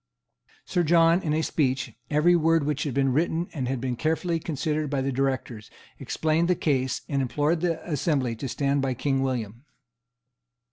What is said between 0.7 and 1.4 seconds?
John, in